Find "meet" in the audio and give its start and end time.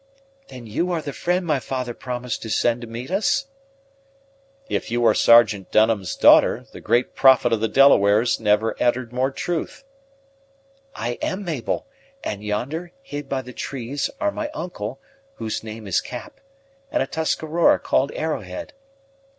2.87-3.11